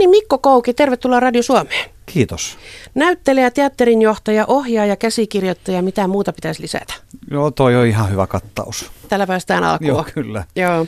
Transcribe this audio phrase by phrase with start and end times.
[0.00, 1.90] niin Mikko Kouki, tervetuloa Radio Suomeen.
[2.06, 2.58] Kiitos.
[2.94, 6.94] Näyttelijä, teatterinjohtaja, ohjaaja, käsikirjoittaja, mitä muuta pitäisi lisätä?
[7.30, 8.90] Joo, toi on ihan hyvä kattaus.
[9.08, 9.88] Tällä päästään alkuun.
[9.88, 10.44] Joo, kyllä.
[10.56, 10.86] Joo.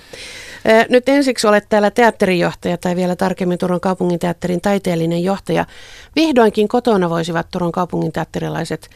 [0.89, 5.67] Nyt ensiksi olet täällä teatterijohtaja tai vielä tarkemmin Turun kaupunginteatterin taiteellinen johtaja.
[6.17, 8.91] Vihdoinkin kotona voisivat Turun kaupunginteatterilaiset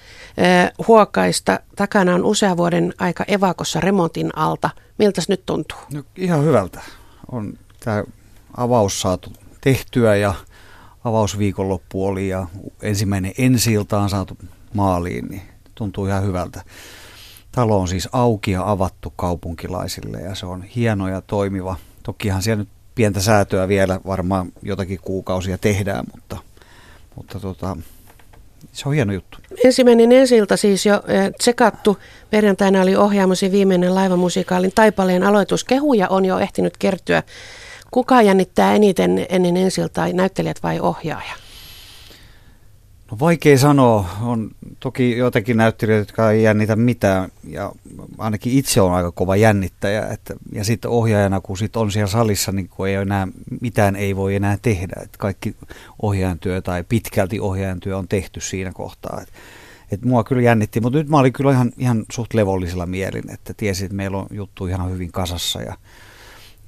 [0.89, 1.61] huokaista.
[1.77, 4.71] Takana on usea vuoden aika evakossa remontin alta.
[4.99, 5.79] Miltä nyt tuntuu?
[5.93, 6.81] No, ihan hyvältä.
[7.33, 8.05] On tämä
[8.57, 9.33] avaus saatu
[9.67, 10.35] tehtyä ja
[11.05, 12.47] avausviikonloppu oli ja
[12.83, 14.39] ensimmäinen ensi on saatu
[14.75, 15.43] maaliin, niin
[15.75, 16.63] tuntuu ihan hyvältä.
[17.53, 21.77] Talo on siis auki ja avattu kaupunkilaisille ja se on hieno ja toimiva.
[22.03, 26.37] Tokihan siellä nyt pientä säätöä vielä varmaan jotakin kuukausia tehdään, mutta,
[27.17, 27.77] mutta tota,
[28.73, 29.39] se on hieno juttu.
[29.65, 31.99] Ensimmäinen ensilta siis jo eh, tsekattu.
[32.31, 35.65] Perjantaina oli ohjaamosi viimeinen laivamusikaalin Taipaleen aloitus.
[35.65, 37.23] Kehuja on jo ehtinyt kertyä.
[37.97, 41.35] Kuka jännittää eniten ennen ensiltaa, näyttelijät vai ohjaaja?
[43.11, 44.11] No vaikea sanoa.
[44.23, 47.31] On toki joitakin näyttelijöitä, jotka ei jännitä mitään.
[47.49, 47.73] Ja
[48.19, 50.07] ainakin itse on aika kova jännittäjä.
[50.07, 53.29] Että, ja sitten ohjaajana, kun sit on siellä salissa, niin kun ei enää,
[53.61, 54.95] mitään ei voi enää tehdä.
[55.03, 55.57] Että kaikki
[56.03, 59.19] ohjaajan työ tai pitkälti ohjaajan työ on tehty siinä kohtaa.
[59.23, 59.35] Että,
[59.93, 63.55] et mua kyllä jännitti, mutta nyt mä olin kyllä ihan, ihan suht levollisella mielin, että
[63.57, 65.77] tiesin, että meillä on juttu ihan hyvin kasassa ja,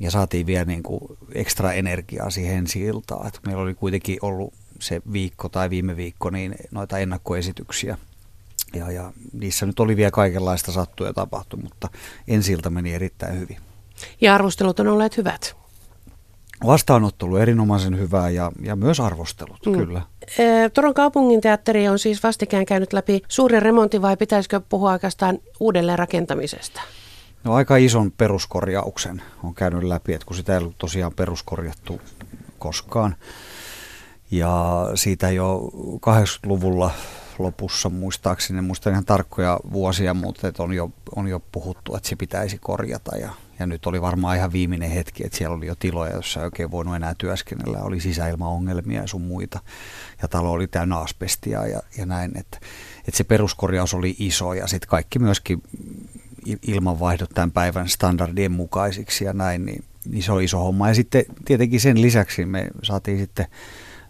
[0.00, 1.00] ja saatiin vielä niin kuin
[1.34, 3.26] ekstra energiaa siihen ensi iltaan.
[3.26, 7.98] Että meillä oli kuitenkin ollut se viikko tai viime viikko niin noita ennakkoesityksiä.
[8.74, 11.88] Ja, ja niissä nyt oli vielä kaikenlaista sattua ja tapahtui, mutta
[12.28, 13.56] ensiltä meni erittäin hyvin.
[14.20, 15.56] Ja arvostelut on olleet hyvät.
[16.66, 19.72] Vastaanotto ollut erinomaisen hyvää ja, ja myös arvostelut, mm.
[19.72, 20.02] kyllä.
[20.38, 25.38] E, Turun kaupungin teatteri on siis vastikään käynyt läpi suuren remontin vai pitäisikö puhua oikeastaan
[25.60, 26.80] uudelleen rakentamisesta?
[27.44, 32.00] No aika ison peruskorjauksen on käynyt läpi, että kun sitä ei ollut tosiaan peruskorjattu
[32.58, 33.16] koskaan.
[34.30, 36.90] Ja siitä jo 80-luvulla
[37.38, 42.16] lopussa muistaakseni, muistan ihan tarkkoja vuosia, mutta että on, jo, on jo puhuttu, että se
[42.16, 43.16] pitäisi korjata.
[43.16, 46.44] Ja, ja nyt oli varmaan ihan viimeinen hetki, että siellä oli jo tiloja, joissa ei
[46.44, 49.60] oikein voinut enää työskennellä, oli sisäilmaongelmia ja sun muita.
[50.22, 52.58] Ja talo oli täynnä asbestia ja, ja näin, että,
[52.98, 55.62] että se peruskorjaus oli iso ja sitten kaikki myöskin
[56.62, 61.24] ilmanvaihdot tämän päivän standardien mukaisiksi ja näin, niin, niin se oli iso homma ja sitten
[61.44, 63.46] tietenkin sen lisäksi me saatiin sitten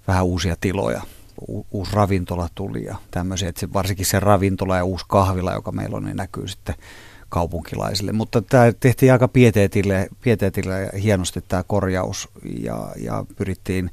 [0.09, 1.03] vähän uusia tiloja.
[1.49, 5.73] U- uusi ravintola tuli ja tämmöisiä, että se, varsinkin se ravintola ja uusi kahvila, joka
[5.73, 6.75] meillä on, niin näkyy sitten
[7.29, 8.13] kaupunkilaisille.
[8.13, 12.29] Mutta tämä tehtiin aika pieteetille, pieteetille ja hienosti tämä korjaus
[12.61, 13.91] ja, ja pyrittiin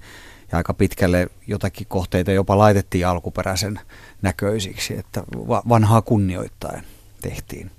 [0.51, 3.79] ja aika pitkälle jotakin kohteita jopa laitettiin alkuperäisen
[4.21, 6.83] näköisiksi, että vanhaa kunnioittain
[7.21, 7.71] tehtiin.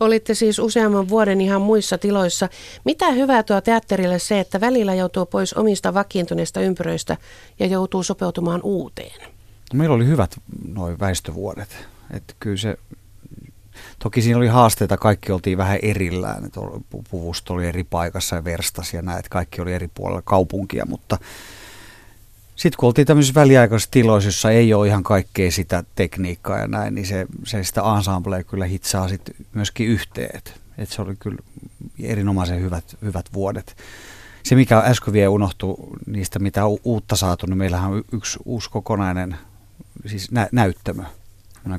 [0.00, 2.48] Olitte siis useamman vuoden ihan muissa tiloissa.
[2.84, 7.16] Mitä hyvää tuo teatterille se, että välillä joutuu pois omista vakiintuneista ympyröistä
[7.58, 9.20] ja joutuu sopeutumaan uuteen?
[9.72, 10.36] Meillä oli hyvät
[10.68, 11.86] noin väestövuodet.
[12.10, 12.76] Että kyllä se,
[13.98, 16.50] toki siinä oli haasteita, kaikki oltiin vähän erillään.
[17.10, 21.18] Puvusto oli eri paikassa ja verstas ja näet, kaikki oli eri puolella kaupunkia, mutta
[22.58, 26.94] sitten kun oltiin tämmöisissä väliaikaisissa tiloissa, jossa ei ole ihan kaikkea sitä tekniikkaa ja näin,
[26.94, 30.42] niin se, se sitä ensemblea kyllä hitsaa sitten myöskin yhteen.
[30.78, 31.38] Et se oli kyllä
[32.02, 33.76] erinomaisen hyvät, hyvät vuodet.
[34.42, 35.76] Se, mikä äsken vielä unohtui
[36.06, 39.36] niistä, mitä uutta saatu, niin meillähän on yksi uusi kokonainen
[40.06, 41.02] siis nä- näyttämö.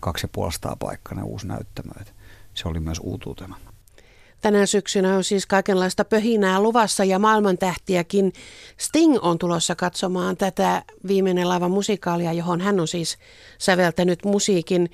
[0.02, 1.92] Kaksi ja puolestaan paikkainen uusi näyttämö.
[2.02, 2.14] Et
[2.54, 3.56] se oli myös uutuutena.
[4.42, 8.34] Tänä syksynä on siis kaikenlaista pöhinää luvassa ja maailmantähtiäkin.
[8.78, 13.18] Sting on tulossa katsomaan tätä viimeinen laiva musikaalia, johon hän on siis
[13.58, 14.92] säveltänyt musiikin.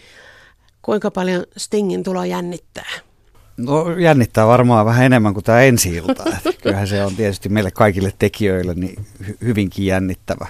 [0.82, 2.90] Kuinka paljon Stingin tulo jännittää?
[3.58, 6.24] No jännittää varmaan vähän enemmän kuin tämä ensi ilta.
[6.64, 9.06] Kyllähän se on tietysti meille kaikille tekijöille niin
[9.42, 10.48] hyvinkin jännittävä.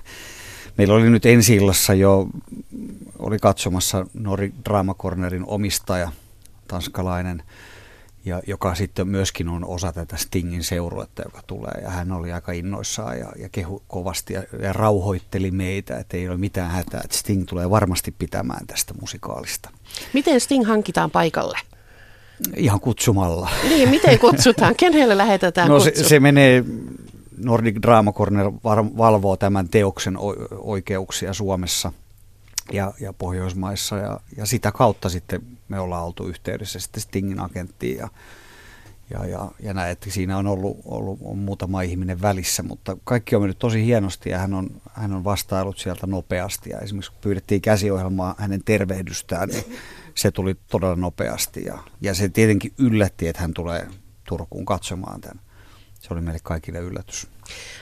[0.77, 2.27] Meillä oli nyt ensi illassa jo,
[3.19, 6.11] oli katsomassa Nori Drama Cornerin omistaja,
[6.67, 7.43] tanskalainen–
[8.25, 11.81] ja joka sitten myöskin on osa tätä Stingin seuruetta, joka tulee.
[11.81, 16.29] Ja hän oli aika innoissaan ja, ja kehu kovasti ja, ja rauhoitteli meitä, että ei
[16.29, 19.69] ole mitään hätää, että Sting tulee varmasti pitämään tästä musikaalista.
[20.13, 21.57] Miten Sting hankitaan paikalle?
[22.55, 23.49] Ihan kutsumalla.
[23.63, 24.75] Niin, miten kutsutaan?
[24.79, 26.63] Kenelle lähetetään no, se, se menee,
[27.37, 28.51] Nordic Drama Corner
[28.97, 30.17] valvoo tämän teoksen
[30.51, 31.91] oikeuksia Suomessa–
[32.71, 37.97] ja, ja Pohjoismaissa ja, ja sitä kautta sitten me ollaan oltu yhteydessä sitten Stingin agenttiin
[37.97, 38.09] ja,
[39.09, 43.35] ja, ja, ja näin, että siinä on ollut, ollut on muutama ihminen välissä, mutta kaikki
[43.35, 47.21] on mennyt tosi hienosti ja hän on, hän on vastailut sieltä nopeasti ja esimerkiksi kun
[47.21, 49.77] pyydettiin käsiohjelmaa hänen tervehdystään, niin
[50.15, 53.87] se tuli todella nopeasti ja, ja se tietenkin yllätti, että hän tulee
[54.27, 55.39] Turkuun katsomaan tämän.
[55.99, 57.27] Se oli meille kaikille yllätys.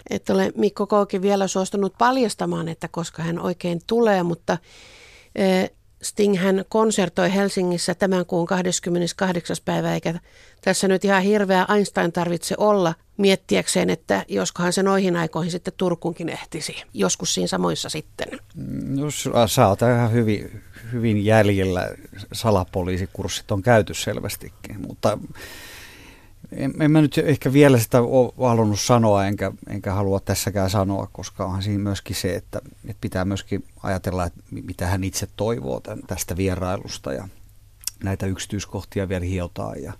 [0.10, 4.58] Et ole Mikko Kouki vielä suostunut paljastamaan, että koska hän oikein tulee, mutta
[6.04, 9.58] Sting hän konsertoi Helsingissä tämän kuun 28.
[9.66, 10.14] päivä, eikä
[10.62, 16.30] tässä nyt ihan hirveä Einstein tarvitse olla miettiäkseen, että joskohan se noihin aikoihin sitten Turkunkin
[16.30, 18.28] ehtisi, joskus siinä samoissa sitten.
[18.88, 20.62] No, sä oot ihan hyvin,
[20.92, 21.90] hyvin jäljellä,
[22.34, 25.18] salapoliisikurssit on käyty selvästikin, mutta
[26.56, 31.08] en, en mä nyt ehkä vielä sitä ole halunnut sanoa, enkä, enkä halua tässäkään sanoa,
[31.12, 35.80] koska onhan siinä myöskin se, että, että pitää myöskin ajatella, että mitä hän itse toivoo
[35.80, 37.28] tämän, tästä vierailusta ja
[38.04, 39.84] näitä yksityiskohtia vielä hiotaan.
[39.84, 39.94] Ja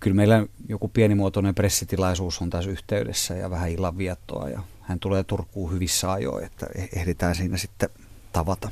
[0.00, 5.72] kyllä meillä joku pienimuotoinen pressitilaisuus on tässä yhteydessä ja vähän illanviettoa ja hän tulee Turkuun
[5.72, 7.88] hyvissä ajoin, että eh-, ehditään siinä sitten
[8.32, 8.70] tavata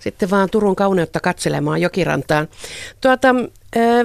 [0.00, 2.48] sitten vaan Turun kauneutta katselemaan jokirantaan.
[3.00, 3.34] Tuota,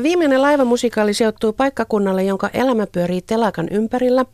[0.04, 4.26] viimeinen laivamusikaali sijoittuu paikkakunnalle, jonka elämä pyörii telakan ympärillä.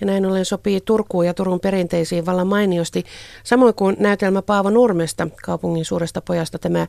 [0.00, 3.04] Ja näin ollen sopii Turkuun ja Turun perinteisiin vallan mainiosti.
[3.44, 6.86] Samoin kuin näytelmä Paavo Nurmesta, kaupungin suuresta pojasta, tämä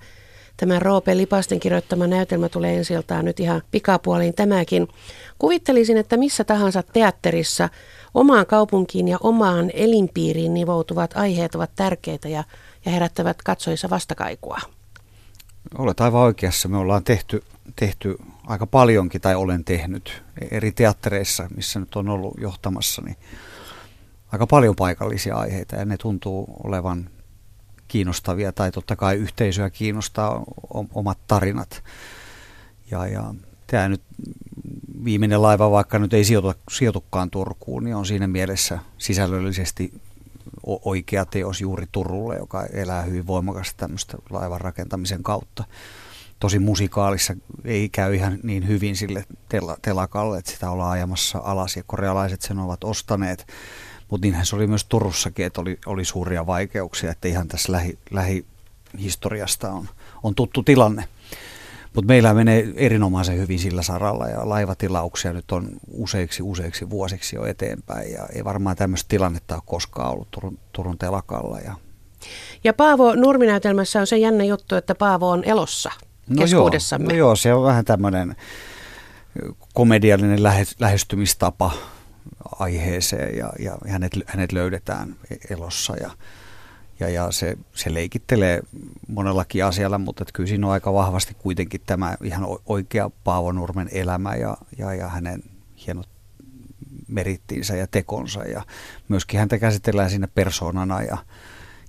[0.59, 4.87] Tämä Roope Lipasten kirjoittama näytelmä tulee ensiltaan nyt ihan pikapuoliin tämäkin.
[5.39, 7.69] Kuvittelisin, että missä tahansa teatterissa
[8.13, 12.43] omaan kaupunkiin ja omaan elinpiiriin nivoutuvat aiheet ovat tärkeitä ja
[12.85, 14.57] ja herättävät katsojissa vastakaikua.
[15.77, 16.67] Olet aivan oikeassa.
[16.67, 17.43] Me ollaan tehty,
[17.75, 18.17] tehty
[18.47, 23.17] aika paljonkin, tai olen tehnyt eri teattereissa, missä nyt on ollut johtamassa, niin
[24.31, 27.09] aika paljon paikallisia aiheita, ja ne tuntuu olevan
[27.89, 30.43] kiinnostavia, tai totta kai yhteisöä kiinnostaa
[30.93, 31.83] omat tarinat.
[32.91, 33.33] Ja, ja
[33.67, 34.01] tämä nyt
[35.05, 39.93] viimeinen laiva, vaikka nyt ei sijoitu, sijoitukaan Turkuun, niin on siinä mielessä sisällöllisesti
[40.63, 45.63] oikea teos juuri Turulle, joka elää hyvin voimakasta tämmöistä laivan rakentamisen kautta.
[46.39, 47.33] Tosi musikaalissa
[47.65, 52.41] ei käy ihan niin hyvin sille tel- telakalle, että sitä ollaan ajamassa alas ja korealaiset
[52.41, 53.47] sen ovat ostaneet.
[54.09, 57.97] Mutta niinhän se oli myös Turussakin, että oli, oli suuria vaikeuksia, että ihan tässä lähi,
[58.11, 59.89] lähihistoriasta on,
[60.23, 61.03] on tuttu tilanne.
[61.95, 67.45] Mutta meillä menee erinomaisen hyvin sillä saralla ja laivatilauksia nyt on useiksi useiksi vuosiksi jo
[67.45, 71.59] eteenpäin ja ei varmaan tämmöistä tilannetta ole koskaan ollut Turun, Turun telakalla.
[71.59, 71.75] Ja,
[72.63, 75.91] ja Paavo Nurminäytelmässä on se jännä juttu, että Paavo on elossa
[76.29, 77.03] no keskuudessamme.
[77.03, 78.35] Joo, no joo, se on vähän tämmöinen
[79.73, 80.43] komediallinen
[80.79, 81.71] lähestymistapa
[82.59, 85.15] aiheeseen ja, ja hänet, hänet löydetään
[85.49, 86.11] elossa ja
[86.99, 88.61] ja, ja se, se leikittelee
[89.07, 93.89] monellakin asialla, mutta että kyllä siinä on aika vahvasti kuitenkin tämä ihan oikea Paavo Nurmen
[93.91, 95.43] elämä ja, ja, ja hänen
[95.85, 96.09] hienot
[97.07, 98.43] merittiinsä ja tekonsa.
[98.43, 98.61] Ja
[99.07, 101.17] myöskin häntä käsitellään siinä persoonana ja,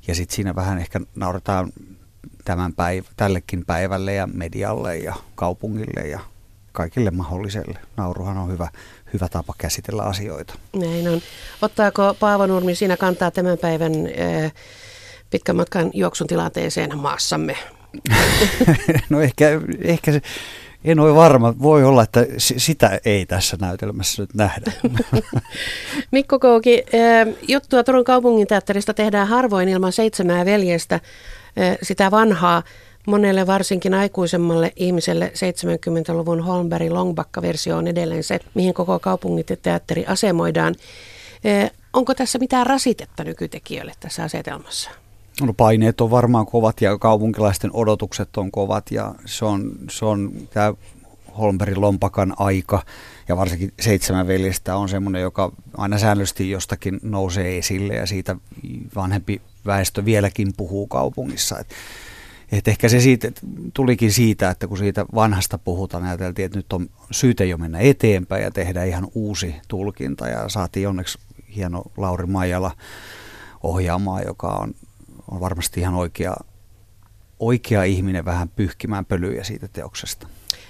[0.07, 1.73] ja sitten siinä vähän ehkä nauretaan
[2.45, 6.21] tämän päiv- tällekin päivälle ja medialle ja kaupungille ja
[6.72, 7.78] kaikille mahdolliselle.
[7.96, 8.69] Nauruhan on hyvä,
[9.12, 10.55] hyvä tapa käsitellä asioita.
[10.76, 11.20] Näin on.
[11.62, 13.93] Ottaako Paavo Nurmi siinä kantaa tämän päivän
[14.44, 14.52] äh,
[15.31, 17.56] pitkän matkan juoksun tilanteeseen maassamme?
[19.11, 19.46] no ehkä,
[19.84, 20.20] ehkä se,
[20.84, 21.55] en ole varma.
[21.62, 24.72] Voi olla, että sitä ei tässä näytelmässä nyt nähdä.
[26.12, 31.00] Mikko Kouki, eh, juttua Turun kaupungin teatterista tehdään harvoin ilman seitsemää veljestä.
[31.56, 32.62] Eh, sitä vanhaa,
[33.06, 40.75] monelle varsinkin aikuisemmalle ihmiselle 70-luvun Holmberg Longbakka-versio on edelleen se, mihin koko kaupungin teatteri asemoidaan.
[41.44, 44.91] Eh, onko tässä mitään rasitetta nykytekijöille tässä asetelmassa?
[45.43, 50.32] No paineet on varmaan kovat ja kaupunkilaisten odotukset on kovat ja se on, se on
[50.51, 50.75] tämä
[51.39, 52.82] Holmberin lompakan aika
[53.29, 58.36] ja varsinkin seitsemän veljestä on semmoinen, joka aina säännöllisesti jostakin nousee esille ja siitä
[58.96, 61.58] vanhempi väestö vieläkin puhuu kaupungissa.
[61.58, 61.67] Et,
[62.53, 63.33] et ehkä se siitä,
[63.75, 68.43] tulikin siitä, että kun siitä vanhasta puhutaan, ajateltiin, että nyt on syytä jo mennä eteenpäin
[68.43, 71.19] ja tehdä ihan uusi tulkinta ja saatiin onneksi
[71.57, 72.71] hieno Lauri Maijala
[73.63, 74.75] ohjaamaan, joka on
[75.31, 76.37] on varmasti ihan oikea,
[77.39, 80.27] oikea ihminen vähän pyyhkimään pölyjä siitä teoksesta.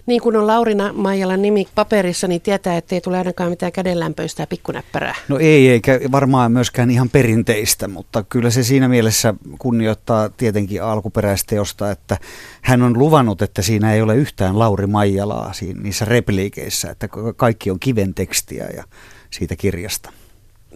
[0.06, 4.42] Niin kuin on Laurina Maijalan nimi paperissa, niin tietää, että ei tule ainakaan mitään kädenlämpöistä
[4.42, 5.14] ja pikkunäppärää.
[5.28, 11.90] No ei, eikä varmaan myöskään ihan perinteistä, mutta kyllä se siinä mielessä kunnioittaa tietenkin alkuperäisteosta,
[11.90, 12.18] että
[12.62, 17.70] hän on luvannut, että siinä ei ole yhtään Lauri Maijalaa siinä, niissä repliikeissä, että kaikki
[17.70, 18.84] on kiven tekstiä ja
[19.30, 20.12] siitä kirjasta.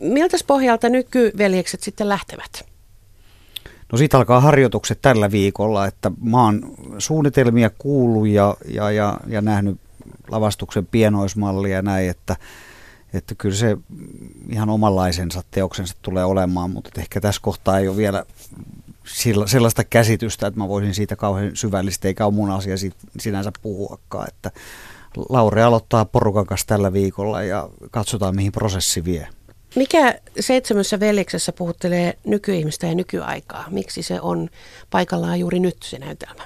[0.01, 2.74] Miltä pohjalta nykyveljekset sitten lähtevät?
[3.95, 9.81] No siitä alkaa harjoitukset tällä viikolla, että oon suunnitelmia kuullut ja, ja, ja, ja nähnyt
[10.31, 12.37] lavastuksen pienoismallia ja näin, että,
[13.13, 13.77] että kyllä se
[14.51, 18.25] ihan omanlaisensa teoksensa tulee olemaan, mutta ehkä tässä kohtaa ei ole vielä
[19.47, 22.77] sellaista käsitystä, että mä voisin siitä kauhean syvällisesti, eikä ole mun asia
[23.19, 24.51] sinänsä puhuakaan, että
[25.29, 29.29] Lauri aloittaa porukan kanssa tällä viikolla ja katsotaan mihin prosessi vie.
[29.75, 33.65] Mikä seitsemässä veljeksessä puhuttelee nykyihmistä ja nykyaikaa?
[33.71, 34.49] Miksi se on
[34.91, 36.43] paikallaan juuri nyt se näytelmä?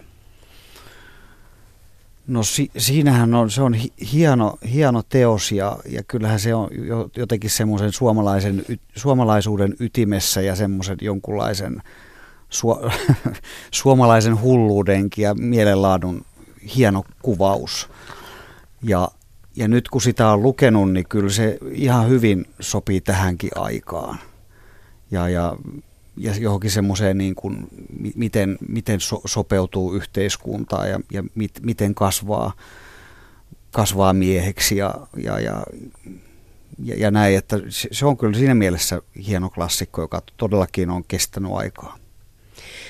[2.26, 3.74] No si, siinähän on, se on
[4.12, 6.70] hieno, hieno teos ja, ja kyllähän se on
[7.16, 8.64] jotenkin semmoisen suomalaisen,
[8.96, 11.82] suomalaisuuden ytimessä ja semmoisen jonkunlaisen
[12.48, 12.68] su,
[13.70, 16.24] suomalaisen hulluudenkin ja mielenlaadun
[16.76, 17.88] hieno kuvaus.
[18.82, 19.08] Ja,
[19.58, 24.18] ja nyt kun sitä on lukenut, niin kyllä se ihan hyvin sopii tähänkin aikaan.
[25.10, 25.56] Ja, ja,
[26.16, 27.68] ja johonkin semmoiseen, niin kuin,
[28.14, 32.52] miten, miten so, sopeutuu yhteiskuntaan ja, ja mit, miten kasvaa,
[33.70, 35.62] kasvaa mieheksi ja, ja, ja,
[36.84, 37.36] ja, ja näin.
[37.36, 41.98] Että se on kyllä siinä mielessä hieno klassikko, joka todellakin on kestänyt aikaa.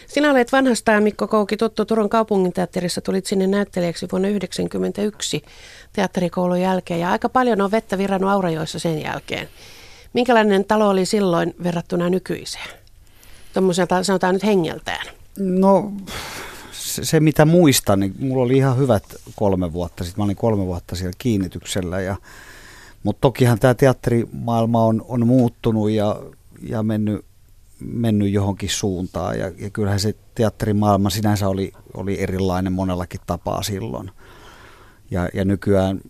[0.08, 3.00] Sinä olet vanhastaan Mikko Kouki tuttu Turun kaupunginteatterissa.
[3.00, 5.42] Tulit sinne näyttelijäksi vuonna 1991
[5.98, 9.48] teatterikoulun jälkeen ja aika paljon on vettä virrannut Aurajoissa sen jälkeen.
[10.12, 12.68] Minkälainen talo oli silloin verrattuna nykyiseen?
[13.52, 15.06] Tuommoiselta sanotaan nyt hengeltään.
[15.38, 15.92] No
[16.72, 19.04] se, se mitä muistan, niin mulla oli ihan hyvät
[19.36, 20.04] kolme vuotta.
[20.04, 22.16] Sitten mä olin kolme vuotta siellä kiinnityksellä ja
[23.02, 26.22] mutta tokihan tämä teatterimaailma on, on muuttunut ja,
[26.62, 27.24] ja mennyt
[27.80, 34.10] mennyt johonkin suuntaan ja, ja kyllähän se teatterimaailma sinänsä oli, oli erilainen monellakin tapaa silloin.
[35.10, 36.00] Ja, ja nykyään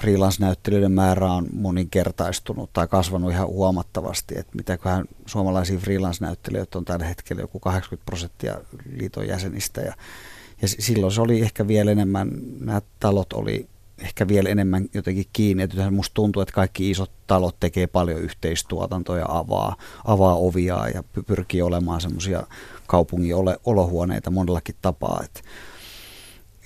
[0.00, 7.42] freelance-näyttelyiden määrä on moninkertaistunut tai kasvanut ihan huomattavasti, että mitäköhän suomalaisia freelance-näyttelijöitä on tällä hetkellä
[7.42, 8.54] joku 80 prosenttia
[8.96, 9.94] liiton jäsenistä ja,
[10.62, 12.30] ja silloin se oli ehkä vielä enemmän,
[12.60, 13.68] nämä talot oli
[14.02, 15.62] ehkä vielä enemmän jotenkin kiinni.
[15.62, 21.04] Että musta tuntuu, että kaikki isot talot tekee paljon yhteistuotantoa ja avaa, avaa ovia ja
[21.26, 22.46] pyrkii olemaan semmoisia
[22.86, 23.34] kaupungin
[23.64, 25.20] olohuoneita monellakin tapaa.
[25.24, 25.40] Että,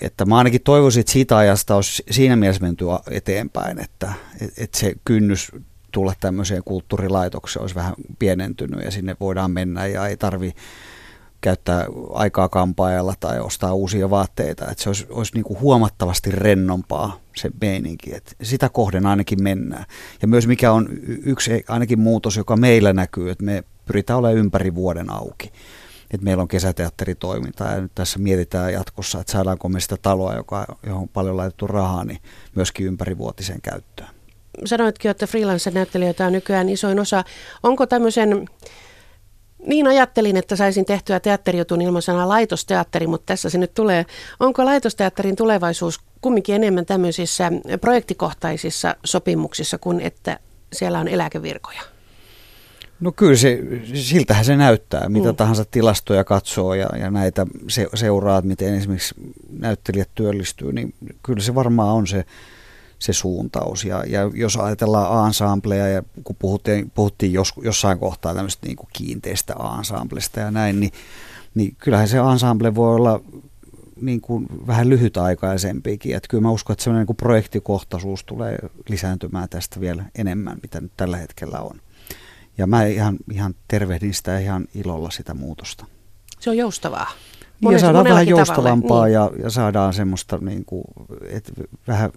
[0.01, 4.13] että mä ainakin toivoisin, että siitä ajasta olisi siinä mielessä menty eteenpäin, että,
[4.59, 5.53] että se kynnys
[5.93, 10.55] tulla tämmöiseen kulttuurilaitokseen olisi vähän pienentynyt ja sinne voidaan mennä ja ei tarvi
[11.41, 14.71] käyttää aikaa kampaajalla tai ostaa uusia vaatteita.
[14.71, 18.15] Että se olisi, olisi niin kuin huomattavasti rennompaa se meininki.
[18.15, 19.85] Että sitä kohden ainakin mennään.
[20.23, 20.89] Ja myös mikä on
[21.25, 25.53] yksi ainakin muutos, joka meillä näkyy, että me pyritään olemaan ympäri vuoden auki.
[26.11, 30.77] Että meillä on kesäteatteritoiminta ja nyt tässä mietitään jatkossa, että saadaanko me sitä taloa, joka,
[30.87, 32.19] johon on paljon laitettu rahaa, niin
[32.55, 34.09] myöskin ympärivuotisen käyttöön.
[34.65, 37.25] Sanoitkin, että freelance-näyttelijöitä on nykyään isoin osa.
[37.63, 38.47] Onko tämmöisen
[39.67, 44.07] niin ajattelin, että saisin tehtyä teatterijutun ilman sanaa laitosteatteri, mutta tässä se nyt tulee.
[44.41, 50.39] Onko laitosteatterin tulevaisuus kumminkin enemmän tämmöisissä projektikohtaisissa sopimuksissa kuin että
[50.73, 51.96] siellä on eläkevirkoja?
[53.01, 53.63] No kyllä se,
[53.95, 55.37] siltähän se näyttää, mitä mm.
[55.37, 59.15] tahansa tilastoja katsoo ja, ja näitä se, seuraa, miten esimerkiksi
[59.59, 62.25] näyttelijät työllistyy, niin kyllä se varmaan on se
[62.99, 63.85] se suuntaus.
[63.85, 68.89] Ja, ja jos ajatellaan ensembleja ja kun puhuttiin, puhuttiin jos, jossain kohtaa tämmöistä niin kuin
[68.93, 70.93] kiinteistä ensemblesta ja näin, niin,
[71.55, 73.21] niin kyllähän se ensemble voi olla
[74.01, 76.17] niin kuin vähän lyhytaikaisempikin.
[76.17, 80.81] Että kyllä mä uskon, että semmoinen niin kuin projektikohtaisuus tulee lisääntymään tästä vielä enemmän, mitä
[80.81, 81.81] nyt tällä hetkellä on.
[82.59, 85.87] Ja mä ihan, ihan tervehdin sitä ihan ilolla sitä muutosta.
[86.41, 87.11] Se on joustavaa.
[87.61, 89.15] Mones, ja saadaan vähän joustavampaa niin.
[89.15, 90.85] ja, ja saadaan semmoista, niin kuin,
[91.31, 91.53] että
[91.89, 92.13] vähän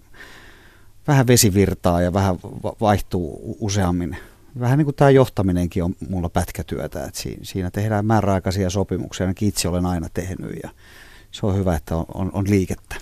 [1.08, 2.36] vähän vesivirtaa ja vähän
[2.80, 4.16] vaihtuu useammin.
[4.60, 9.68] Vähän niin kuin tämä johtaminenkin on mulla pätkätyötä, että siinä tehdään määräaikaisia sopimuksia, ainakin itse
[9.68, 10.70] olen aina tehnyt ja
[11.30, 12.96] se on hyvä, että on, on, on liikettä.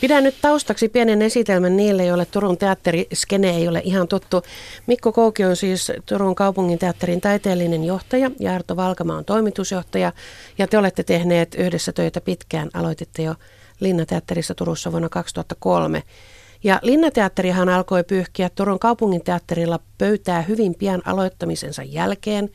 [0.00, 4.42] Pidän nyt taustaksi pienen esitelmän niille, joille Turun teatteriskene ei ole ihan tuttu.
[4.86, 10.12] Mikko Kouki on siis Turun kaupungin teatterin taiteellinen johtaja ja Arto Valkama on toimitusjohtaja.
[10.58, 12.70] Ja te olette tehneet yhdessä töitä pitkään.
[12.74, 13.34] Aloititte jo
[13.80, 16.02] Linnateatterissa Turussa vuonna 2003.
[16.64, 22.50] Ja Linnateatterihan alkoi pyyhkiä Turun kaupunginteatterilla pöytää hyvin pian aloittamisensa jälkeen.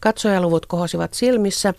[0.00, 1.74] Katsojaluvut kohosivat silmissä,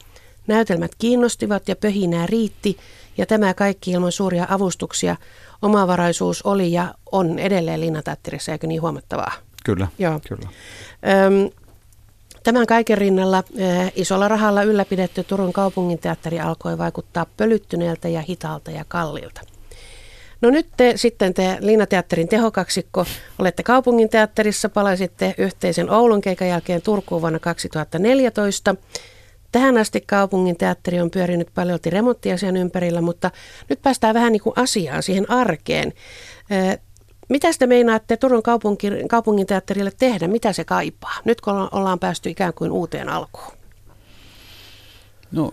[0.48, 2.78] näytelmät kiinnostivat ja pöhinää riitti,
[3.26, 5.16] tämä kaikki ilman suuria avustuksia.
[5.62, 9.32] Omavaraisuus oli ja on edelleen Linnateatterissa, eikö niin huomattavaa?
[9.66, 10.20] Kyllä, Joo.
[10.28, 10.50] kyllä.
[11.26, 11.50] Öm,
[12.46, 18.86] Tämän kaiken rinnalla eh, isolla rahalla ylläpidetty Turun kaupunginteatteri alkoi vaikuttaa pölyttyneeltä ja hitaalta ja
[18.88, 19.42] kallilta.
[20.42, 23.06] No nyt te sitten te Linnateatterin tehokaksikko
[23.40, 28.76] olette kaupunginteatterissa, palaisitte yhteisen Oulun keikan jälkeen Turkuun vuonna 2014.
[29.56, 33.32] Tähän asti kaupungin teatteri on pyörinyt paljolti remonttiasian ympärillä, mutta
[33.70, 35.94] nyt päästään vähän niin kuin asiaan, siihen arkeen.
[37.30, 40.28] Mitä te meinaatte Turun kaupunki, kaupungin teatterille tehdä?
[40.28, 41.16] Mitä se kaipaa?
[41.26, 43.54] Nyt kun ollaan päästy ikään kuin uuteen alkuun.
[45.32, 45.52] No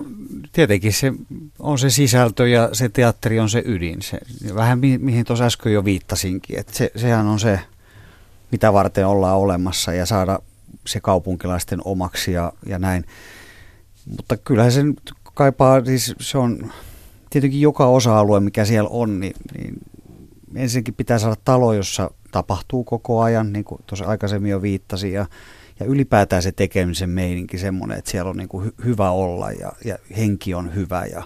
[0.53, 1.13] tietenkin se
[1.59, 4.03] on se sisältö ja se teatteri on se ydin.
[4.03, 4.19] Se,
[4.55, 6.59] vähän mi- mihin tuossa äsken jo viittasinkin.
[6.59, 7.61] Että se, sehän on se
[8.51, 10.39] mitä varten ollaan olemassa ja saada
[10.87, 13.05] se kaupunkilaisten omaksi ja, ja näin.
[14.07, 16.73] Mutta kyllähän se nyt kaipaa, siis se on
[17.31, 19.75] tietenkin joka osa-alue, mikä siellä on, niin, niin
[20.55, 25.27] ensinnäkin pitää saada talo, jossa tapahtuu koko ajan, niin kuin tuossa aikaisemmin jo viittasin, ja,
[25.81, 29.73] ja ylipäätään se tekemisen meininki semmoinen, että siellä on niin kuin hy- hyvä olla ja,
[29.85, 31.23] ja henki on hyvä ja,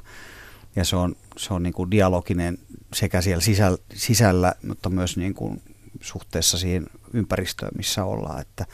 [0.76, 2.59] ja se on, se on niin kuin dialoginen
[2.95, 5.62] sekä siellä sisällä, sisällä mutta myös niin kuin
[6.00, 8.40] suhteessa siihen ympäristöön, missä ollaan.
[8.40, 8.66] Että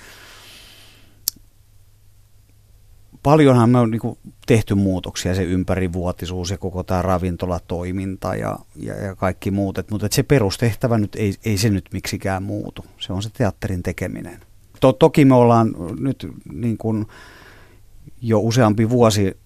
[3.23, 8.95] paljonhan me on niin kuin tehty muutoksia, se ympärivuotisuus ja koko tämä ravintolatoiminta ja, ja,
[8.95, 12.85] ja kaikki muut, Et, mutta et se perustehtävä nyt ei, ei se nyt miksikään muutu.
[12.99, 14.41] Se on se teatterin tekeminen.
[14.81, 17.07] To, toki me ollaan nyt niin kuin
[18.21, 19.37] jo useampi vuosi,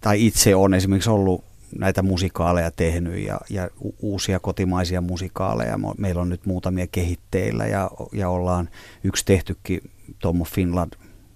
[0.00, 1.44] tai itse on esimerkiksi ollut
[1.78, 3.68] näitä musikaaleja tehnyt ja, ja
[4.02, 5.78] uusia kotimaisia musikaaleja.
[5.98, 8.68] Meillä on nyt muutamia kehitteillä ja, ja ollaan
[9.04, 9.80] yksi tehtykin
[10.18, 10.92] Tommo Finland,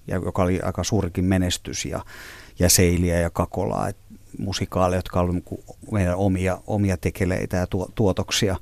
[0.07, 2.05] joka oli aika suurikin menestys ja,
[2.59, 3.97] ja Seiliä ja Kakolaa, et
[4.39, 5.45] musikaaleja, jotka olivat
[5.91, 8.57] meidän omia, omia tekeleitä ja tuotoksia.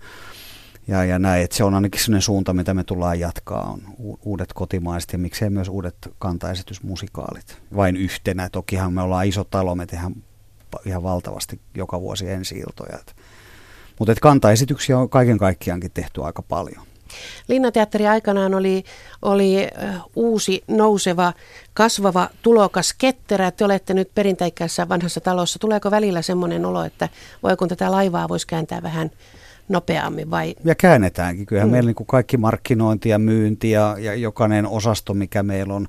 [0.89, 3.83] Ja, ja näin, että se on ainakin sellainen suunta, mitä me tullaan jatkaa, on
[4.23, 7.63] uudet kotimaiset ja miksei myös uudet kantaesitysmusikaalit.
[7.77, 8.49] Vain yhtenä.
[8.49, 10.15] Tokihan me ollaan iso talo, me tehdään
[10.85, 12.99] ihan valtavasti joka vuosi ensi-iltoja.
[13.99, 16.90] Mutta kantaesityksiä on kaiken kaikkiaankin tehty aika paljon.
[17.49, 18.85] Linnateatteri aikanaan oli,
[19.23, 19.69] oli
[20.17, 21.33] uusi, nouseva,
[21.75, 23.51] kasvava, tulokas ketterä.
[23.51, 25.59] Te olette nyt perinteikkäässä vanhassa talossa.
[25.59, 27.09] Tuleeko välillä semmoinen olo, että
[27.43, 29.11] voi kun tätä laivaa voisi kääntää vähän
[29.69, 30.55] nopeammin vai?
[30.65, 31.47] Ja käännetäänkin.
[31.47, 31.73] Kyllähän mm.
[31.73, 35.89] meillä niin kuin kaikki markkinointi ja myynti ja, ja jokainen osasto, mikä meillä on,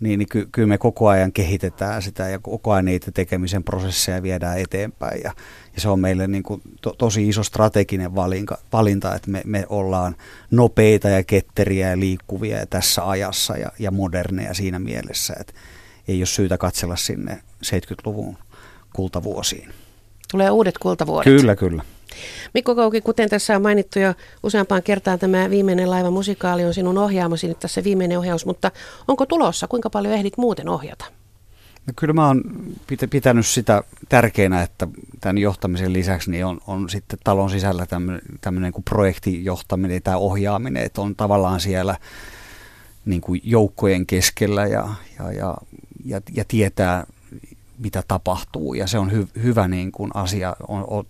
[0.00, 4.22] niin, niin ky, kyllä me koko ajan kehitetään sitä ja koko ajan niitä tekemisen prosesseja
[4.22, 5.20] viedään eteenpäin.
[5.24, 5.32] Ja,
[5.74, 9.66] ja se on meille niin kuin to, tosi iso strateginen valinta, valinta että me, me
[9.68, 10.16] ollaan
[10.50, 15.52] nopeita ja ketteriä ja liikkuvia ja tässä ajassa ja, ja moderneja siinä mielessä, että
[16.08, 18.38] ei ole syytä katsella sinne 70-luvun
[18.92, 19.70] kultavuosiin.
[20.30, 21.24] Tulee uudet kultavuodet.
[21.24, 21.82] Kyllä, kyllä.
[22.54, 26.98] Mikko Kouki, kuten tässä on mainittu jo useampaan kertaan, tämä viimeinen laiva musikaali on sinun
[26.98, 28.70] ohjaamasi nyt tässä viimeinen ohjaus, mutta
[29.08, 29.68] onko tulossa?
[29.68, 31.04] Kuinka paljon ehdit muuten ohjata?
[31.86, 32.42] No kyllä mä oon
[33.10, 34.88] pitänyt sitä tärkeänä, että
[35.20, 40.82] tämän johtamisen lisäksi niin on, on sitten talon sisällä tämmöinen, tämmöinen kuin projektijohtaminen tai ohjaaminen,
[40.82, 41.96] että on tavallaan siellä
[43.04, 45.54] niin kuin joukkojen keskellä ja, ja, ja,
[46.04, 47.06] ja, ja tietää,
[47.78, 48.74] mitä tapahtuu.
[48.74, 50.56] Ja se on hy, hyvä niin kuin asia.
[50.68, 51.06] On, on,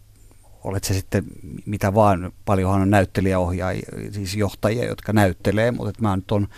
[0.66, 1.24] olet se sitten
[1.66, 6.48] mitä vaan, paljonhan on näyttelijäohjaajia, siis johtajia, jotka näyttelee, mutta että mä nyt on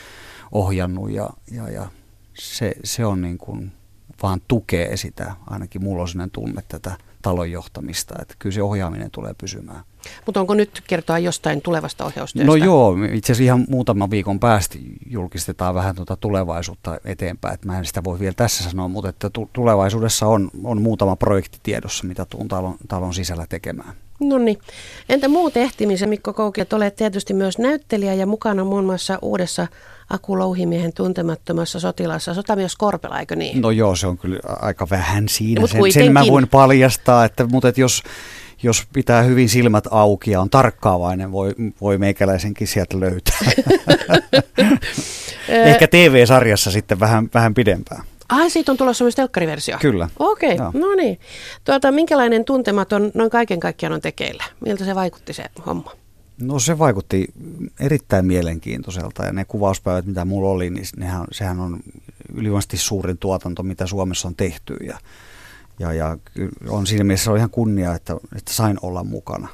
[0.52, 1.88] ohjannut ja, ja, ja
[2.34, 3.72] se, se on niin kuin
[4.22, 6.96] vaan tukee sitä, ainakin mulla on sellainen tunne tätä
[7.28, 9.80] talon johtamista, että kyllä se ohjaaminen tulee pysymään.
[10.26, 12.46] Mutta onko nyt kertoa jostain tulevasta ohjaustyöstä?
[12.46, 17.78] No joo, itse asiassa ihan muutaman viikon päästä julkistetaan vähän tuota tulevaisuutta eteenpäin, että mä
[17.78, 22.24] en sitä voi vielä tässä sanoa, mutta että tulevaisuudessa on, on muutama projekti tiedossa, mitä
[22.24, 23.94] tuun talon, talon sisällä tekemään.
[24.20, 24.58] No niin.
[25.08, 29.66] Entä muut ehtimisen, Mikko Kouki, että olet tietysti myös näyttelijä ja mukana muun muassa uudessa
[30.10, 33.60] Aku Louhimiehen tuntemattomassa sotilassa sotamies Korpela, eikö niin?
[33.60, 35.60] No joo, se on kyllä aika vähän siinä.
[35.60, 38.02] No, sen, sen mä voin paljastaa, että, mutta että jos,
[38.62, 43.38] jos pitää hyvin silmät auki ja on tarkkaavainen, voi, voi meikäläisenkin sieltä löytää.
[45.48, 48.02] Ehkä TV-sarjassa sitten vähän, vähän pidempään.
[48.28, 49.78] Ai, siitä on tulossa myös telkkariversio?
[49.80, 50.08] Kyllä.
[50.18, 50.70] Okei, okay.
[50.80, 51.20] no niin.
[51.64, 54.44] Tuota, minkälainen tuntematon noin kaiken kaikkiaan on tekeillä?
[54.64, 55.92] Miltä se vaikutti se homma?
[56.40, 57.26] No se vaikutti
[57.80, 61.80] erittäin mielenkiintoiselta ja ne kuvauspäivät, mitä mulla oli, niin nehän, sehän on
[62.34, 64.98] ylivoimaisesti suurin tuotanto, mitä Suomessa on tehty ja,
[65.78, 66.16] ja, ja
[66.68, 69.48] on siinä mielessä ihan kunnia, että, että sain olla mukana.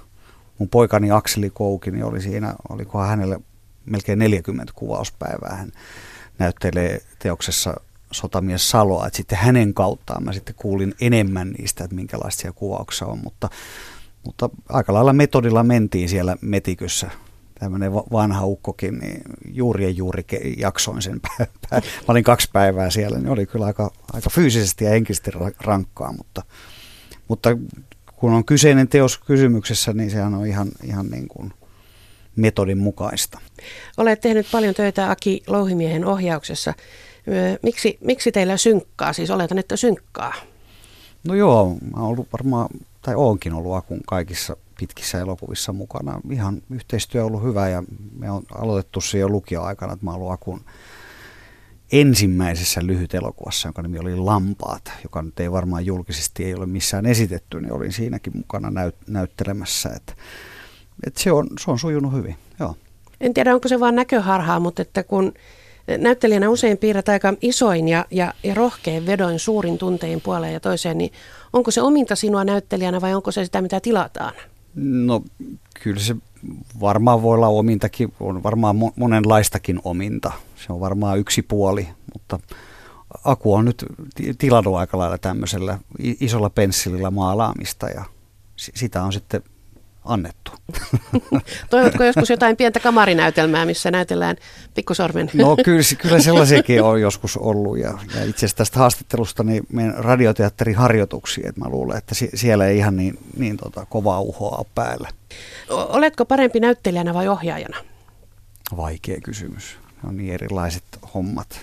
[0.58, 3.40] Mun poikani Akseli Kouki niin oli siinä, olikohan hänelle
[3.86, 5.56] melkein 40 kuvauspäivää.
[5.56, 5.72] Hän
[6.38, 7.80] näyttelee teoksessa
[8.12, 13.18] sotamies Saloa, että sitten hänen kauttaan mä sitten kuulin enemmän niistä, että minkälaisia kuvauksia on,
[13.24, 13.48] mutta,
[14.24, 17.10] mutta aika lailla metodilla mentiin siellä metikössä.
[17.60, 20.24] Tämmöinen vanha ukkokin, niin juuri ja juuri
[20.56, 21.54] jaksoin sen päivän.
[21.72, 26.42] Mä olin kaksi päivää siellä, niin oli kyllä aika, aika fyysisesti ja henkisesti rankkaa, mutta,
[27.28, 27.48] mutta
[28.16, 31.52] kun on kyseinen teos kysymyksessä, niin sehän on ihan, ihan niin kuin
[32.36, 33.38] metodin mukaista.
[33.96, 36.74] Olet tehnyt paljon töitä Aki Louhimiehen ohjauksessa.
[37.62, 39.12] Miksi, miksi teillä synkkaa?
[39.12, 40.34] Siis oletan, että synkkaa.
[41.28, 42.68] No joo, mä oon ollut varmaan,
[43.02, 46.20] tai oonkin ollut Akun kaikissa pitkissä elokuvissa mukana.
[46.30, 47.82] Ihan yhteistyö on ollut hyvä ja
[48.18, 50.60] me on aloitettu se jo lukioaikana, että mä oon ollut Akun
[51.92, 57.06] ensimmäisessä lyhyt elokuvassa, jonka nimi oli Lampaat, joka nyt ei varmaan julkisesti ei ole missään
[57.06, 59.88] esitetty, niin olin siinäkin mukana näyt- näyttelemässä.
[59.96, 60.12] Että,
[61.06, 62.76] että se, on, se on sujunut hyvin, joo.
[63.20, 65.32] En tiedä, onko se vain näköharhaa, mutta että kun
[65.98, 70.98] näyttelijänä usein piirrät aika isoin ja, ja, ja rohkein vedoin suurin tuntein puoleen ja toiseen,
[70.98, 71.12] niin
[71.52, 74.34] onko se ominta sinua näyttelijänä vai onko se sitä, mitä tilataan?
[74.74, 75.22] No
[75.82, 76.16] kyllä se
[76.80, 80.32] varmaan voi olla omintakin, on varmaan monenlaistakin ominta.
[80.66, 82.38] Se on varmaan yksi puoli, mutta
[83.24, 83.84] Aku on nyt
[84.38, 88.04] tilannut aika lailla tämmöisellä isolla pensselillä maalaamista ja
[88.56, 89.42] sitä on sitten
[90.04, 90.52] annettu.
[91.70, 94.36] Toivotko joskus jotain pientä kamarinäytelmää, missä näytellään
[94.74, 95.30] pikkusormen?
[95.34, 99.94] No kyllä, kyllä sellaisiakin on joskus ollut ja, ja itse asiassa tästä haastattelusta niin meidän
[99.94, 105.08] radioteatterin harjoituksia, että mä luulen, että siellä ei ihan niin, niin tota, kovaa uhoa päällä.
[105.70, 107.76] Oletko parempi näyttelijänä vai ohjaajana?
[108.76, 109.78] Vaikea kysymys.
[110.06, 111.60] On niin erilaiset hommat.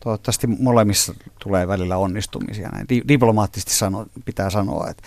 [0.00, 2.68] Toivottavasti molemmissa tulee välillä onnistumisia.
[2.68, 5.02] Näin diplomaattisesti sano, pitää sanoa, että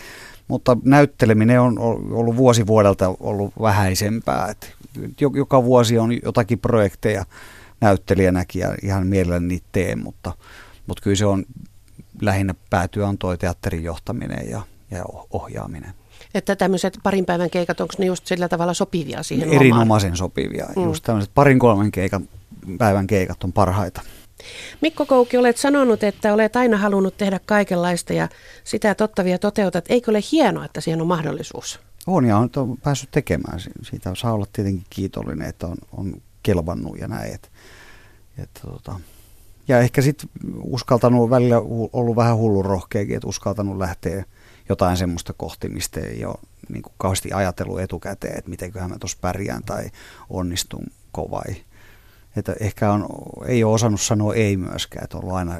[0.48, 4.48] mutta näytteleminen on ollut vuosi vuodelta ollut vähäisempää.
[4.50, 4.68] Että
[5.36, 7.26] joka vuosi on jotakin projekteja
[7.82, 10.34] näyttelijänäkin ja ihan mielelläni niitä teen, mutta,
[10.88, 11.46] mutta kyllä se on
[12.22, 15.94] lähinnä päätyä on tuo teatterin johtaminen ja, ja ohjaaminen.
[16.34, 20.18] Että tämmöiset parin päivän keikat, onko ne just sillä tavalla sopivia siihen Erinomaisen omaan?
[20.18, 20.68] sopivia.
[20.76, 20.84] Mm.
[20.84, 22.30] Just tämmöiset parin kolmen keikan,
[22.78, 24.02] päivän keikat on parhaita.
[24.82, 28.30] Mikko Kouki, olet sanonut, että olet aina halunnut tehdä kaikenlaista ja
[28.64, 29.86] sitä tottavia toteutat.
[29.90, 31.80] Eikö ole hienoa, että siihen on mahdollisuus?
[32.08, 33.60] On ja on, on päässyt tekemään.
[33.82, 37.34] Siitä saa olla tietenkin kiitollinen, että on, on kelvannut ja näin.
[37.34, 37.52] Et,
[38.38, 39.00] et, tota.
[39.68, 40.30] Ja ehkä sitten
[40.64, 41.58] uskaltanut välillä
[41.94, 44.26] ollut vähän hullun rohkeakin, että uskaltanut lähteä
[44.70, 46.36] jotain semmoista kohti, mistä ei ole
[46.70, 49.90] niin kuin kauheasti ajatellut etukäteen, että mitenköhän mä tuossa pärjään tai
[50.30, 51.56] onnistun kovai
[52.36, 53.08] että ehkä on,
[53.48, 55.60] ei ole osannut sanoa ei myöskään, että on ollut aina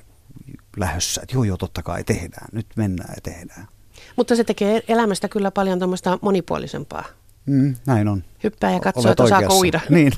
[0.78, 3.68] lähössä, että joo joo totta kai tehdään, nyt mennään ja tehdään.
[4.16, 7.04] Mutta se tekee elämästä kyllä paljon tuommoista monipuolisempaa.
[7.46, 8.24] Mm, näin on.
[8.44, 9.80] Hyppää ja katsoo, että osaako uida.
[9.90, 10.14] Niin.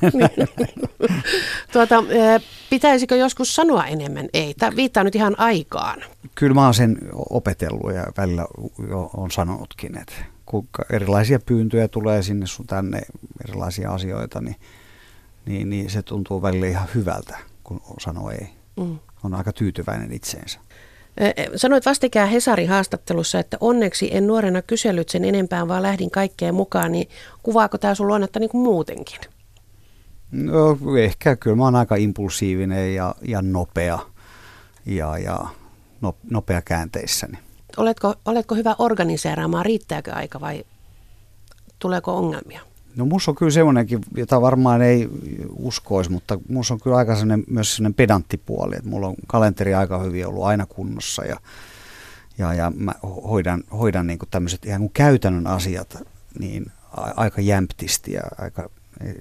[1.73, 2.03] tuota,
[2.69, 4.53] pitäisikö joskus sanoa enemmän ei?
[4.53, 6.03] Tämä viittaa nyt ihan aikaan.
[6.35, 6.97] Kyllä mä oon sen
[7.29, 8.45] opetellut ja välillä
[8.89, 10.13] jo on sanonutkin, että
[10.45, 13.01] kun erilaisia pyyntöjä tulee sinne sun tänne,
[13.49, 14.55] erilaisia asioita, niin
[15.47, 18.49] niin, niin se tuntuu välillä ihan hyvältä, kun sanoo ei.
[18.77, 18.99] Mm.
[19.23, 20.59] On aika tyytyväinen itseensä.
[21.55, 26.91] Sanoit vastikään Hesarin haastattelussa, että onneksi en nuorena kysellyt sen enempää, vaan lähdin kaikkeen mukaan,
[26.91, 27.09] niin
[27.43, 29.19] kuvaako tämä sun luonnetta niin kuin muutenkin?
[30.31, 33.99] No ehkä kyllä mä oon aika impulsiivinen ja, ja nopea
[34.85, 35.45] ja, ja
[36.01, 37.37] no, nopea käänteissäni.
[37.77, 40.63] Oletko, oletko hyvä organiseeraamaan, riittääkö aika vai
[41.79, 42.61] tuleeko ongelmia?
[42.97, 45.09] No musta on kyllä semmoinenkin, jota varmaan ei
[45.55, 49.99] uskoisi, mutta musta on kyllä aika sellainen, myös sellainen pedanttipuoli, että mulla on kalenteri aika
[49.99, 51.39] hyvin ollut aina kunnossa ja,
[52.37, 55.97] ja, ja mä hoidan, hoidan niin kuin tämmöiset ihan kuin käytännön asiat
[56.39, 56.71] niin
[57.15, 58.69] aika jämptisti ja aika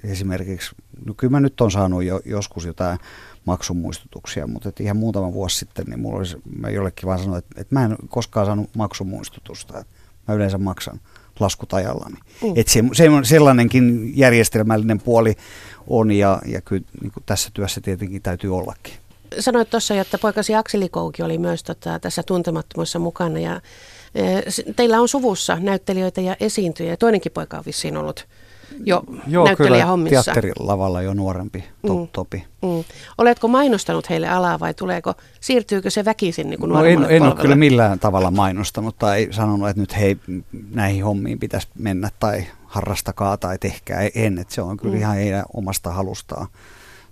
[0.03, 2.99] esimerkiksi, no kyllä mä nyt on saanut jo, joskus jotain
[3.45, 7.61] maksumuistutuksia, mutta et ihan muutama vuosi sitten, niin mulla olisi, mä jollekin vaan sanoin, että,
[7.61, 9.93] että mä en koskaan saanut maksumuistutusta, että
[10.27, 10.99] mä yleensä maksan
[11.39, 12.15] laskut ajallani.
[12.43, 12.53] Mm.
[12.55, 15.35] Että se, se, sellainenkin järjestelmällinen puoli
[15.87, 18.93] on ja, ja kyllä niin tässä työssä tietenkin täytyy ollakin.
[19.39, 23.61] Sanoit tuossa, että poikasi Akseli Kouki oli myös tota, tässä tuntemattomassa mukana ja
[24.15, 24.23] e,
[24.75, 26.97] teillä on suvussa näyttelijöitä ja esiintyjiä.
[26.97, 28.27] Toinenkin poika on vissiin ollut
[28.83, 30.09] jo Joo, näyttelijähommissa.
[30.09, 32.07] kyllä teatterilavalla jo nuorempi to, mm.
[32.11, 32.45] Topi.
[32.61, 32.83] Mm.
[33.17, 37.35] Oletko mainostanut heille alaa vai tuleeko, siirtyykö se väkisin niin kuin no en, en ole
[37.35, 40.17] kyllä millään tavalla mainostanut tai sanonut, että nyt hei,
[40.71, 44.09] näihin hommiin pitäisi mennä tai harrastakaa tai tehkää.
[44.15, 45.01] En, että se on kyllä mm.
[45.01, 46.47] ihan heidän omasta halustaan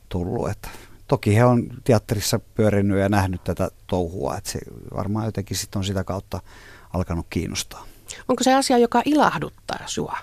[0.10, 0.50] tullut.
[0.50, 0.70] Että
[1.08, 4.60] toki he on teatterissa pyörinyt ja nähnyt tätä touhua, että se
[4.96, 6.40] varmaan jotenkin sitten on sitä kautta
[6.94, 7.86] alkanut kiinnostaa.
[8.28, 10.18] Onko se asia, joka ilahduttaa sinua?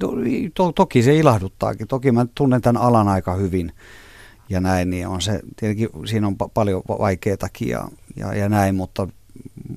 [0.00, 0.12] To,
[0.54, 1.88] to, toki se ilahduttaakin.
[1.88, 3.72] Toki mä tunnen tämän alan aika hyvin
[4.48, 8.74] ja näin, niin on se, tietenkin siinä on pa- paljon vaikeatakin ja, ja, ja näin,
[8.74, 9.08] mutta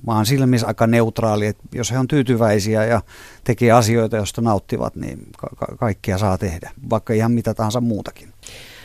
[0.06, 3.02] mä oon sillä mielessä aika neutraali, että jos he on tyytyväisiä ja
[3.44, 8.32] tekee asioita, joista nauttivat, niin ka- ka- kaikkia saa tehdä, vaikka ihan mitä tahansa muutakin.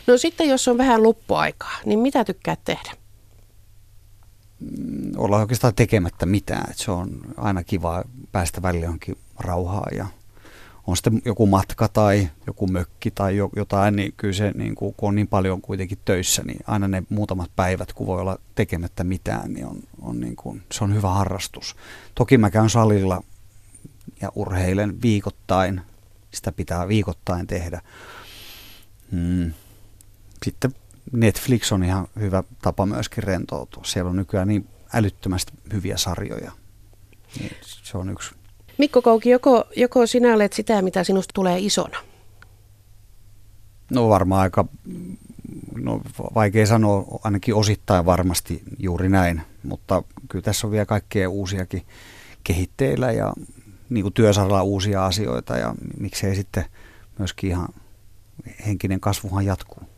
[0.06, 2.92] No sitten jos on vähän loppuaikaa, niin mitä tykkää tehdä?
[4.60, 6.70] Mm, olla oikeastaan tekemättä mitään.
[6.70, 10.06] että se on aina kiva päästä välillä johonkin rauhaa ja
[10.86, 15.08] on sitten joku matka tai joku mökki tai jotain, niin kyllä se, niin kuin, kun
[15.08, 19.52] on niin paljon kuitenkin töissä, niin aina ne muutamat päivät, kun voi olla tekemättä mitään,
[19.52, 21.76] niin on, on niin kuin, se on hyvä harrastus.
[22.14, 23.22] Toki mä käyn salilla
[24.20, 25.80] ja urheilen viikoittain,
[26.30, 27.80] sitä pitää viikoittain tehdä.
[29.10, 29.52] Hmm.
[30.44, 30.74] Sitten
[31.12, 33.84] Netflix on ihan hyvä tapa myöskin rentoutua.
[33.84, 36.52] Siellä on nykyään niin älyttömästi hyviä sarjoja.
[37.40, 38.34] Niin se on yksi
[38.78, 41.98] Mikko Kouki, joko, joko sinä olet sitä, mitä sinusta tulee isona?
[43.90, 44.64] No varmaan aika,
[45.74, 46.00] no
[46.34, 51.82] vaikea sanoa, ainakin osittain varmasti juuri näin, mutta kyllä tässä on vielä kaikkea uusiakin
[52.44, 53.32] kehitteillä ja
[53.90, 56.64] niin kuin työsaralla uusia asioita ja miksei sitten
[57.18, 57.68] myöskin ihan
[58.66, 59.93] henkinen kasvuhan jatkuu.